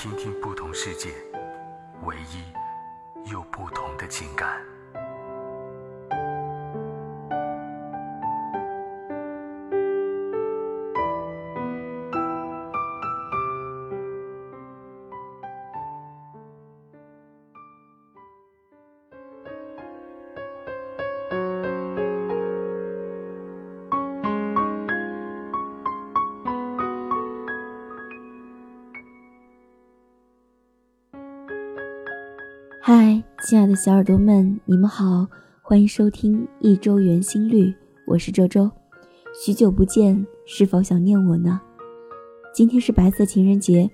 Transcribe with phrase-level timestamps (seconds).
[0.00, 1.08] 听听不同世界，
[2.04, 4.64] 唯一又不同的情感。
[33.48, 35.26] 亲爱的小耳朵们，你们好，
[35.62, 37.74] 欢迎收听一周圆心率，
[38.06, 38.70] 我是周周。
[39.42, 41.58] 许久不见，是否想念我呢？
[42.52, 43.90] 今天是白色情人节，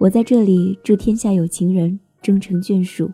[0.00, 3.08] 我在这里祝天下有情人终成眷属。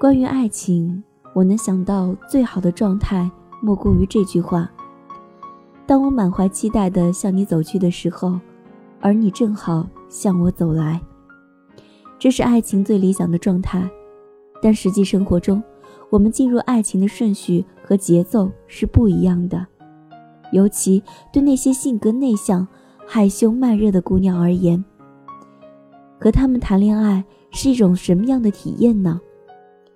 [0.00, 3.30] 关于爱情，我能想到最好的状态。
[3.62, 4.70] 莫过于这句话：
[5.86, 8.38] 当我满怀期待地向你走去的时候，
[9.00, 11.00] 而你正好向我走来。
[12.18, 13.88] 这是爱情最理想的状态，
[14.60, 15.62] 但实际生活中，
[16.10, 19.64] 我们进入爱情的顺序和节奏是不一样的。
[20.52, 22.66] 尤其对那些性格内向、
[23.06, 24.84] 害羞慢热的姑娘而言，
[26.18, 29.20] 和他们谈恋爱是一种什么样的体验呢？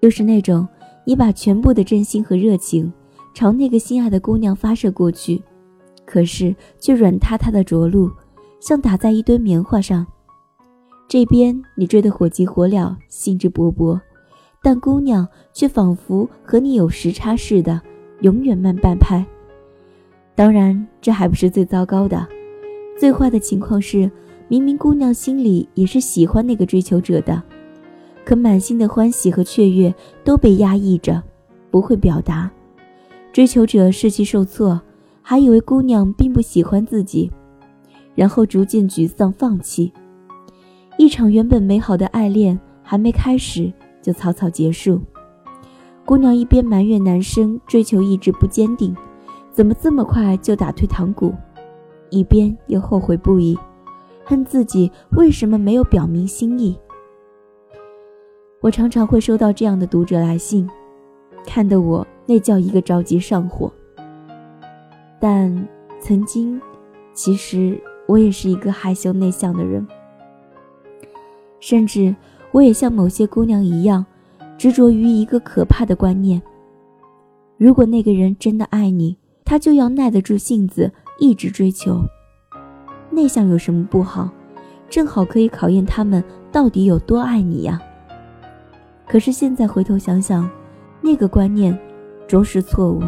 [0.00, 0.66] 就是那种
[1.04, 2.92] 你把全部的真心和热情。
[3.32, 5.40] 朝那个心爱的姑娘发射过去，
[6.10, 8.10] 可是却软塌塌的着陆，
[8.58, 10.04] 像打在一堆棉花上。
[11.06, 14.00] 这边你追得火急火燎，兴致勃勃，
[14.60, 17.80] 但姑娘却仿佛和你有时差似的，
[18.22, 19.24] 永远慢半拍。
[20.34, 22.26] 当然，这还不是最糟糕的，
[22.98, 24.10] 最坏的情况是，
[24.48, 27.40] 明明姑娘心里也是喜欢那个追求者的，
[28.24, 29.94] 可满心的欢喜和雀跃
[30.24, 31.22] 都被压抑着，
[31.70, 32.50] 不会表达。
[33.32, 34.80] 追求者士气受挫，
[35.22, 37.30] 还以为姑娘并不喜欢自己，
[38.14, 39.92] 然后逐渐沮丧放弃。
[40.96, 43.72] 一场原本美好的爱恋还没开始
[44.02, 45.00] 就草草结束。
[46.04, 48.94] 姑娘一边埋怨男生追求意志不坚定，
[49.52, 51.32] 怎么这么快就打退堂鼓，
[52.10, 53.56] 一边又后悔不已，
[54.24, 56.76] 恨自己为什么没有表明心意。
[58.60, 60.68] 我常常会收到这样的读者来信，
[61.46, 62.06] 看得我。
[62.26, 63.72] 那叫一个着急上火。
[65.20, 65.68] 但
[66.00, 66.58] 曾经，
[67.12, 69.86] 其实我也是一个害羞内向的人，
[71.60, 72.14] 甚至
[72.50, 74.04] 我也像某些姑娘一样，
[74.56, 76.40] 执着于一个可怕的观念：
[77.58, 82.02] 如果那个人真的爱你，他就要耐得住性子，一直追求。
[83.10, 84.30] 内向有什么不好？
[84.88, 87.80] 正好可以考验他们到底有多爱你呀。
[89.06, 90.48] 可是现在回头想想，
[91.02, 91.78] 那个观念。
[92.26, 93.02] 着实错误。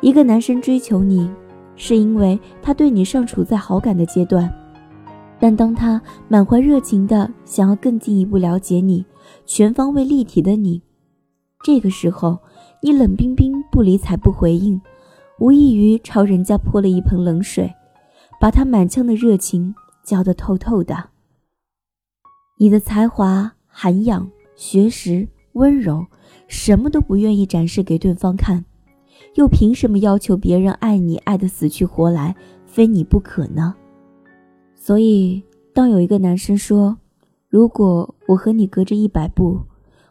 [0.00, 1.28] 一个男生追求你，
[1.74, 4.52] 是因为他对你尚处在好感的阶段，
[5.40, 9.04] 但当他满怀热情的想要更进一步了解你，
[9.44, 10.80] 全方位立体的你，
[11.64, 12.38] 这个时候
[12.80, 14.80] 你冷冰冰不理睬不回应，
[15.40, 17.74] 无异于朝人家泼了一盆冷水，
[18.40, 21.10] 把他满腔的热情浇得透透的。
[22.60, 26.06] 你的才华、涵养、学识、温柔。
[26.46, 28.64] 什么都不愿意展示给对方看，
[29.38, 32.34] 又凭什么要求别人爱你爱得死去活来，
[32.66, 33.72] 非你不可呢？
[34.74, 35.40] 所以，
[35.72, 36.98] 当有一个男生说
[37.48, 39.60] ：“如果我和你隔着一百步，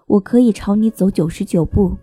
[0.06, 1.94] 我可以朝你走九十九步，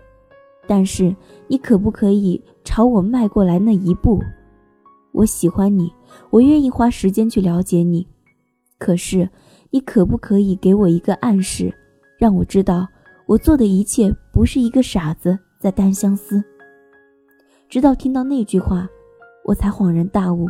[0.66, 1.16] 但是
[1.48, 4.22] 你可不可以朝我迈过来那一步？
[5.12, 5.90] 我喜欢你，
[6.28, 8.06] 我愿意花时间去了解你，
[8.76, 9.26] 可是
[9.70, 11.72] 你可不可以给我一个暗示，
[12.19, 12.87] 让我知道？”
[13.25, 16.44] 我做的一切不是一个傻子在单相思。
[17.74, 18.88] 直到听到那句话，
[19.44, 20.48] 我才恍然大悟，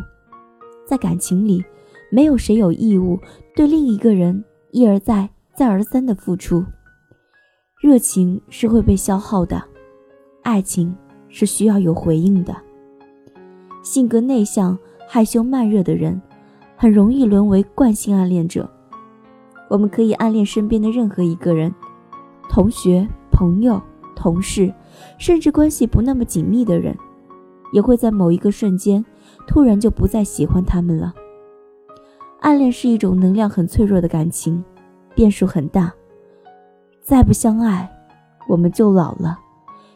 [0.84, 1.64] 在感情里，
[2.10, 3.18] 没有谁有义务
[3.56, 6.62] 对另一个人一而再、再而三的付出。
[7.80, 9.64] 热情是会被消耗的，
[10.42, 10.94] 爱情
[11.30, 12.54] 是需要有回应的。
[13.82, 14.78] 性格内向、
[15.08, 16.20] 害羞慢热的人，
[16.76, 18.70] 很容易沦为惯性暗恋者。
[19.70, 21.74] 我们可以暗恋身边的任何一个人。
[22.50, 23.80] 同学、朋友、
[24.14, 24.70] 同事，
[25.16, 26.94] 甚至关系不那么紧密的人，
[27.74, 29.04] 也会在某一个瞬间，
[29.48, 31.12] 突然就不再喜欢他们了。
[32.40, 34.64] 暗恋是一种能量很脆弱的感情，
[35.12, 35.92] 变数很大。
[37.02, 37.90] 再不相爱，
[38.48, 39.36] 我们就老了。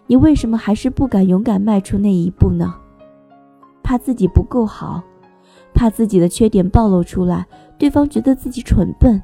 [0.08, 2.74] 你为什么还是不敢勇敢迈出那一步呢？
[3.80, 5.00] 怕自己不够好，
[5.72, 7.46] 怕自己的缺点暴露出来，
[7.78, 9.22] 对方觉得自己蠢笨，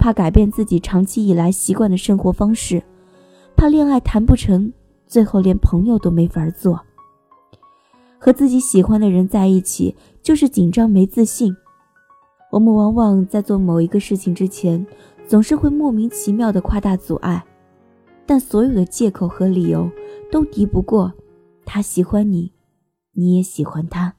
[0.00, 2.82] 怕改变自己长期以来习惯的生活方式，
[3.56, 4.72] 怕恋爱谈不成，
[5.06, 6.80] 最后连朋友都没法做。
[8.28, 11.56] 和自己喜欢的人在一起，就是紧张没自信。
[12.50, 14.86] 我们往往在做某一个事情之前，
[15.26, 17.42] 总是会莫名其妙的夸大阻碍。
[18.26, 19.90] 但所有的借口和理由
[20.30, 21.10] 都敌不过
[21.64, 22.52] 他喜欢你，
[23.14, 24.12] 你也喜欢他。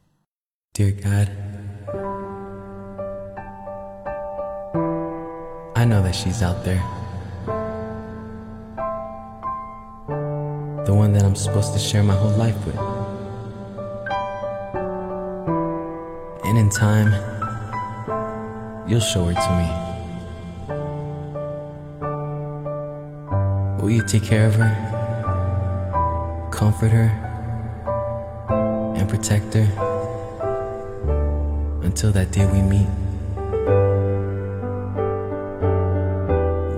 [0.73, 1.29] Dear God,
[5.75, 6.81] I know that she's out there.
[10.85, 12.88] The one that I'm supposed to share my whole life with.
[16.49, 17.13] And in time,
[18.89, 19.69] you'll show her to me.
[23.79, 24.73] Will you take care of her,
[26.51, 27.11] comfort her,
[28.97, 29.67] and protect her
[31.83, 32.87] until that day we meet?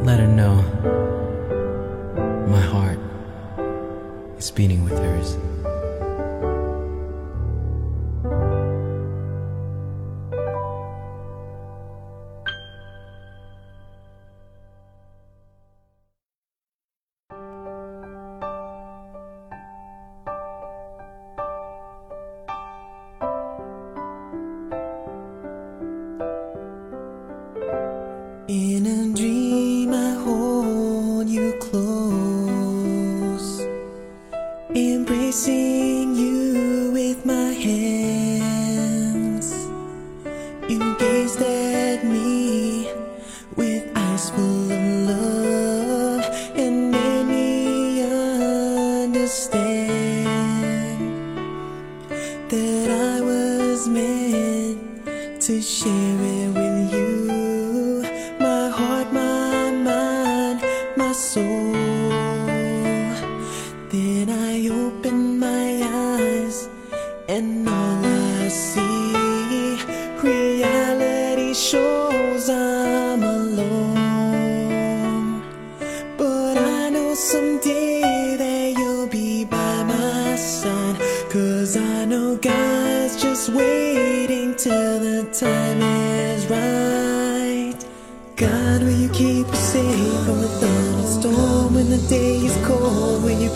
[0.06, 0.56] Let her know
[2.46, 3.00] my heart
[4.38, 5.38] is beating with hers.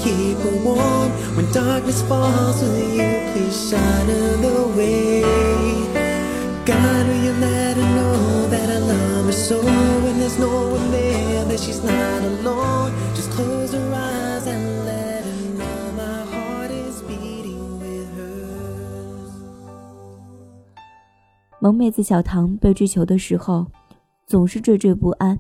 [0.05, 2.61] Keep her warm when darkness falls?
[2.61, 5.23] Will you please shine her the way?
[6.63, 9.57] God, will you let her know that I love her so?
[10.05, 12.93] When there's no one there, that she's not alone.
[13.15, 19.31] Just close her eyes and let her know my heart is beating with hers.
[21.59, 23.67] 萌妹子小唐被追求的时候，
[24.27, 25.39] 总是惴惴不安。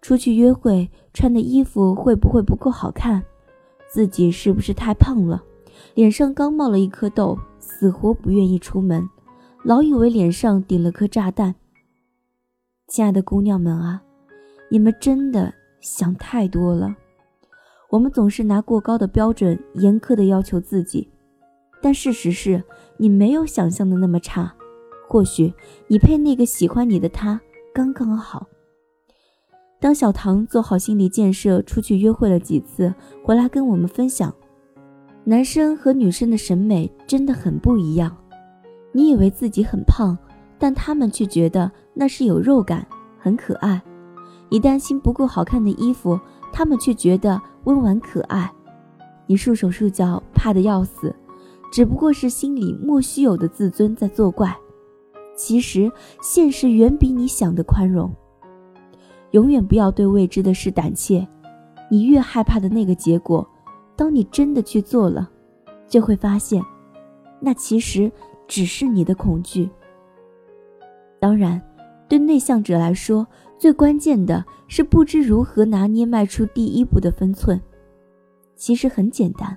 [0.00, 3.22] 出去约会穿的衣服会不会不够好看？
[3.92, 5.44] 自己是不是太胖了？
[5.94, 9.06] 脸上刚冒了一颗痘，死活不愿意出门，
[9.64, 11.54] 老以为脸上顶了颗炸弹。
[12.88, 14.02] 亲爱的姑娘们啊，
[14.70, 16.96] 你们真的想太多了。
[17.90, 21.10] 我们总是拿过高的标准严苛的要求自己，
[21.82, 22.64] 但事实是
[22.96, 24.54] 你没有想象的那么差。
[25.06, 25.52] 或许
[25.88, 27.38] 你配那个喜欢你的他
[27.74, 28.46] 刚刚好。
[29.82, 34.32] 当小唐做好心理建设，出去约会了几次，回来跟我们分享，
[35.24, 38.16] 男生和女生的审美真的很不一样。
[38.92, 40.16] 你以为自己很胖，
[40.56, 42.86] 但他们却觉得那是有肉感，
[43.18, 43.82] 很可爱。
[44.48, 46.16] 你担心不够好看的衣服，
[46.52, 48.48] 他们却觉得温婉可爱。
[49.26, 51.12] 你束手束脚，怕得要死，
[51.72, 54.56] 只不过是心里莫须有的自尊在作怪。
[55.36, 55.90] 其实，
[56.22, 58.14] 现实远比你想的宽容。
[59.32, 61.26] 永远不要对未知的事胆怯，
[61.90, 63.46] 你越害怕的那个结果，
[63.96, 65.28] 当你真的去做了，
[65.88, 66.62] 就会发现，
[67.40, 68.10] 那其实
[68.46, 69.68] 只是你的恐惧。
[71.18, 71.60] 当然，
[72.08, 73.26] 对内向者来说，
[73.58, 77.60] 最关键的是不知如何拿捏迈出第一步的分寸。
[78.54, 79.56] 其实很简单，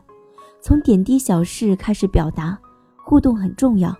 [0.62, 2.58] 从点滴小事开始表达，
[2.96, 3.96] 互动很重要。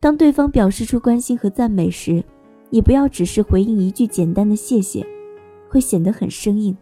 [0.00, 2.22] 当对方表示出关心和赞美时，
[2.70, 5.06] 你不要只是回应一句简单的谢谢，
[5.68, 6.76] 会显得很生硬。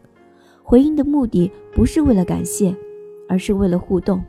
[0.62, 2.74] 回应的目的不是为了感谢，
[3.28, 4.22] 而是为了互动。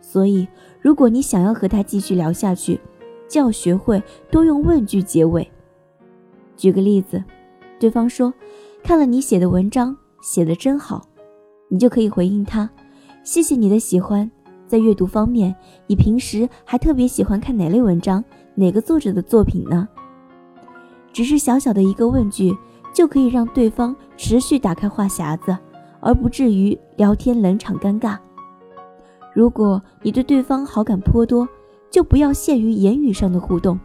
[0.00, 0.46] 所以，
[0.80, 2.78] 如果你想要和他继续聊下去，
[3.28, 5.50] 就要学会多用问句结尾。
[6.56, 7.24] 举个例子，
[7.80, 8.32] 对方说
[8.84, 11.02] ：“看了你写的文章，写的真好。”
[11.68, 12.70] 你就可以回应他
[13.24, 14.30] ：“谢谢你的喜欢。
[14.68, 15.52] 在阅读方面，
[15.88, 18.22] 你平时还特别喜欢看哪类文章？
[18.54, 19.88] 哪个作者的作品呢？”
[21.14, 22.52] 只是小小的一个问句，
[22.92, 25.56] 就可以让对方持续打开话匣子，
[26.00, 28.18] 而不至于聊天冷场尴尬。
[29.32, 31.48] 如果你对对方好感颇多，
[31.88, 33.78] 就不要限于言语上的互动，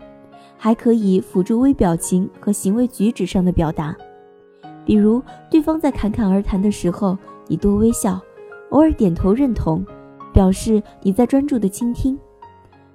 [0.57, 3.95] 还可以辅助微表情和行为举止上的表达。
[4.83, 5.21] 比如，
[5.51, 7.15] 对方在侃侃而谈的时候，
[7.47, 8.19] 你多微笑，
[8.71, 9.85] 偶尔点头认同，
[10.33, 12.17] 表示你在专注的倾听。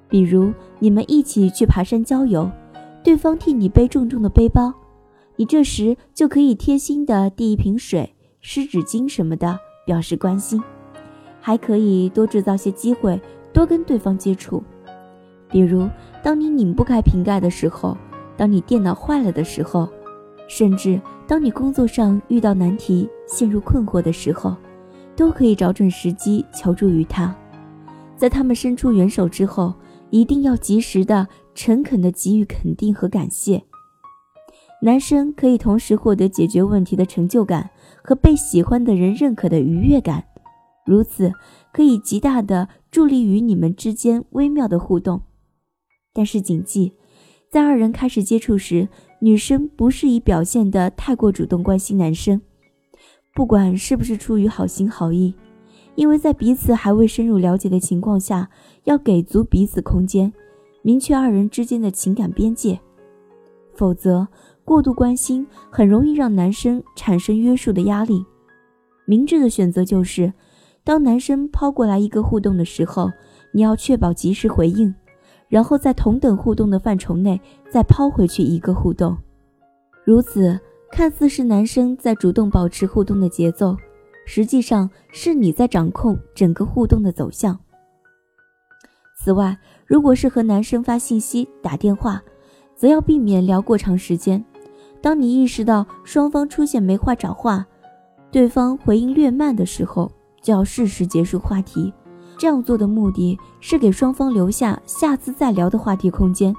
[0.08, 2.50] 比如，你们一起去爬山郊游，
[3.04, 4.72] 对方替你背重重的背包，
[5.36, 10.60] 你这时就可以贴心的递一瓶水、湿纸巾什么的，表示关心。
[11.38, 13.20] 还可以多制造些机会，
[13.52, 14.64] 多跟对方接触。
[15.50, 15.86] 比如，
[16.22, 17.94] 当你拧不开瓶盖的时候，
[18.38, 19.86] 当你电脑坏了的时候，
[20.48, 24.56] 甚至当你工作上遇到难题、陷入困惑的时候，
[25.14, 27.36] 都可以找准时机求助于他。
[28.16, 29.74] 在他们伸出援手之后，
[30.08, 33.62] 一定要及时的、诚恳的给予肯定和感谢。
[34.82, 37.70] 男生可以同时获得解决问题的成就感
[38.02, 40.24] 和被喜欢的人认可的愉悦感，
[40.84, 41.32] 如此
[41.72, 45.22] 可以极大的助力于你们之间微妙的互动。
[46.12, 46.92] 但是谨记，
[47.50, 48.88] 在二人开始接触时，
[49.20, 52.42] 女生不适宜表现得太过主动关心男生，
[53.34, 55.34] 不管是不是出于好心好意，
[55.94, 58.50] 因为在彼此还未深入了解的情况下，
[58.84, 60.32] 要给足彼此空间，
[60.86, 62.78] 明确二人之间的情感边界，
[63.72, 64.28] 否则
[64.66, 68.22] 过度关心很容易让男生产生约束的压力。
[69.06, 70.30] 明智的选择就是，
[70.84, 73.10] 当男生抛过来一个互动的时候，
[73.50, 74.94] 你要确保及时回应。
[75.48, 79.16] 然后在同等互动的范畴内再抛回去一个互动，
[80.04, 80.60] 如此
[80.90, 83.74] 看似是男生在主动保持互动的节奏，
[84.26, 87.58] 实际上是你在掌控整个互动的走向。
[89.16, 92.22] 此外，如果是和男生发信息、打电话，
[92.74, 94.42] 则要避免聊过长时间。
[95.00, 97.66] 当你意识到双方出现没话找话，
[98.30, 100.10] 对方回应略慢的时候，
[100.40, 101.92] 就要适时结束话题。
[102.36, 106.54] 这样做的目的是给双方留下下次再聊的话题空间，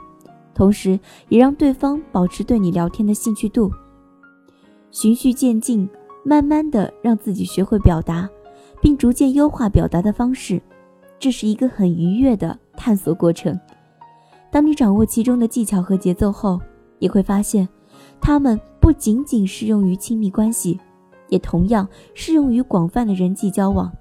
[0.54, 3.70] 同时也让对方保持对你聊天的兴趣度。
[4.90, 5.90] 循序渐进，
[6.24, 8.30] 慢慢的让自己学会表达，
[8.82, 10.62] 并逐渐优化表达的方式，
[11.20, 13.60] 这是一个很愉悦的探索过程。
[14.52, 16.60] 当你掌握其中的技巧和节奏后，
[17.00, 17.68] 你会发现，
[18.22, 20.80] 它们不仅仅适用于亲密关系，
[21.30, 23.92] 也同样适用于广泛的人际交往。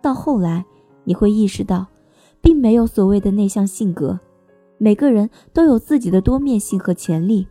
[0.00, 0.64] 到后来。
[1.04, 1.86] 你会意识到，
[2.42, 4.20] 并没有所谓的内向性格，
[4.76, 7.48] 每个人都有自己的多面性和潜力。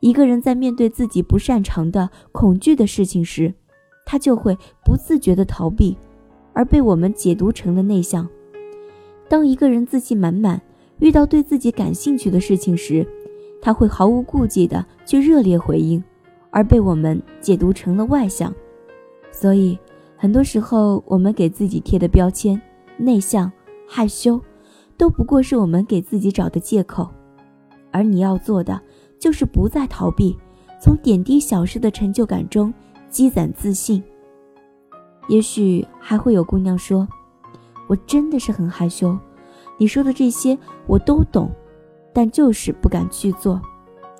[0.00, 3.54] 一个人在面对自己不擅长的、恐惧的事情时，
[4.06, 5.96] 他就会不自觉地逃避，
[6.52, 8.28] 而被我们解读成了内向。
[9.28, 10.60] 当一个人自信满满，
[10.98, 13.06] 遇到对自己感兴趣的事情时，
[13.60, 16.02] 他会毫无顾忌地去热烈回应，
[16.50, 18.54] 而被我们解读成了外向。
[19.30, 19.78] 所以，
[20.16, 22.60] 很多时候我们给自己贴的标签。
[22.98, 23.50] 内向、
[23.88, 24.38] 害羞，
[24.96, 27.08] 都不过是我们给自己找的借口，
[27.90, 28.80] 而你要做的
[29.18, 30.36] 就是不再逃避，
[30.80, 32.72] 从点滴小事的成就感中
[33.08, 34.00] 积攒自信。
[35.28, 37.06] 也许还会有姑娘说
[37.88, 39.16] ：“我真的是很害羞，
[39.78, 41.50] 你说的这些我都懂，
[42.12, 43.60] 但就是不敢去做，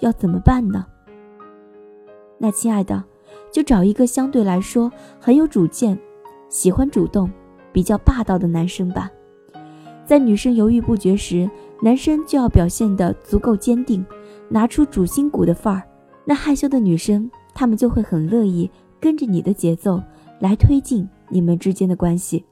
[0.00, 0.86] 要怎么办呢？”
[2.38, 3.02] 那亲爱的，
[3.52, 4.90] 就找一个相对来说
[5.20, 5.98] 很有主见、
[6.48, 7.30] 喜欢主动。
[7.74, 9.10] 比较霸道的男生吧，
[10.04, 14.04] 在女生犹豫不决时，男生就要表现得足够坚定，
[14.50, 15.82] 拿出主心骨的范儿。
[16.26, 20.02] 那害羞的女生，他们就会很乐意跟着你的节奏
[20.42, 22.44] 来推进你们之间的关系。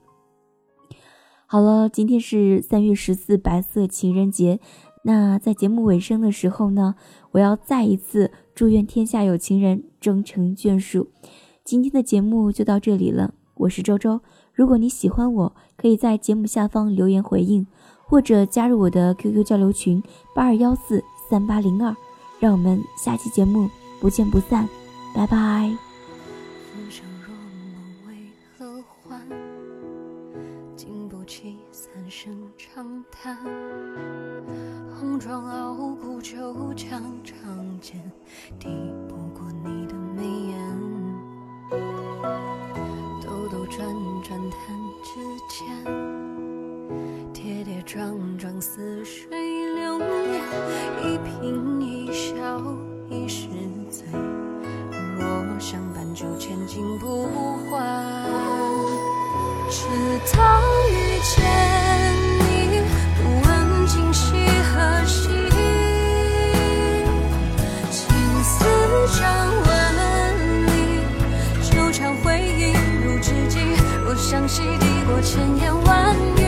[1.45, 4.61] 好了，今天是三月十四白色情人节，
[5.03, 6.95] 那在节目尾声的时候呢，
[7.33, 11.09] 我要再一次祝愿天下有情人终成眷属。
[11.65, 14.21] 今天的节目就到这里了，我是周周。
[14.53, 17.67] 如果你喜欢我，可以在节目下方留言回应，
[18.07, 20.01] 或者加入我的 QQ 交流群
[20.33, 21.93] 八二幺四三八零二，
[22.39, 23.69] 让我们下期节目
[24.01, 24.69] 不见不散，
[25.17, 25.90] 拜拜。
[34.99, 38.01] 红妆傲骨就将长剑，
[74.41, 76.40] 呼吸抵过千言万语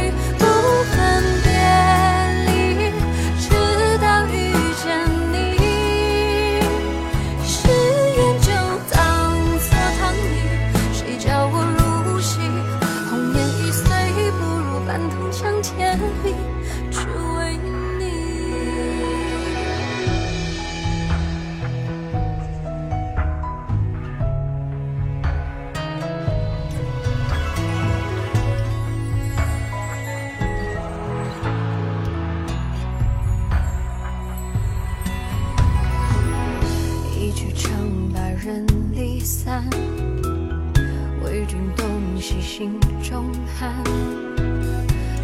[41.25, 41.87] 为君动
[42.21, 43.27] 膝，心中
[43.59, 43.73] 寒。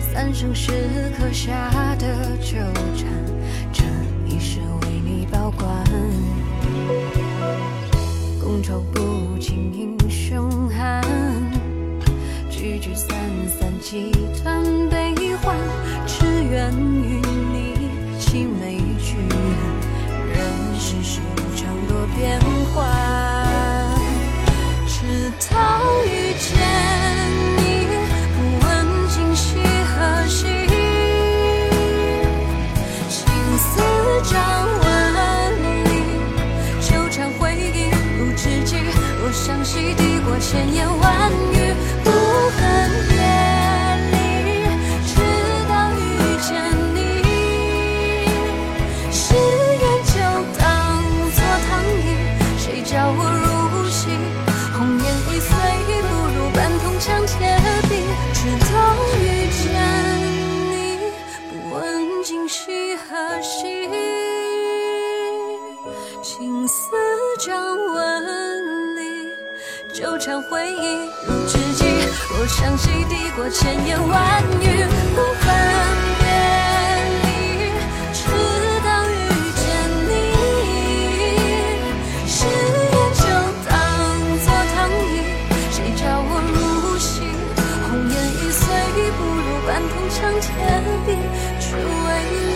[0.01, 0.73] 三生石
[1.17, 2.57] 刻下的纠
[2.97, 3.07] 缠，
[3.73, 3.85] 这
[4.27, 5.67] 一世为你保管。
[8.41, 11.03] 觥筹不惊，英雄汉
[12.51, 13.17] 聚聚散
[13.49, 14.11] 散，几
[14.43, 15.55] 段悲欢，
[16.07, 17.21] 只愿与
[17.53, 18.79] 你青梅。
[19.01, 19.15] 聚
[20.35, 20.37] 人
[20.79, 22.58] 世事，无常多变幻。
[40.51, 41.08] 千言万
[72.49, 74.85] 相信抵过千言万语，
[75.15, 75.47] 不分
[76.19, 76.27] 别
[77.23, 77.29] 离，
[78.13, 78.21] 直
[78.83, 79.13] 到遇
[79.55, 79.63] 见
[80.09, 80.11] 你。
[82.27, 83.23] 誓言就
[83.69, 83.71] 当
[84.41, 85.15] 作糖衣，
[85.71, 87.21] 谁叫我入戏？
[87.87, 88.65] 红颜易碎，
[89.13, 90.49] 不如半空墙天
[91.07, 91.09] 地，
[91.61, 92.48] 只为。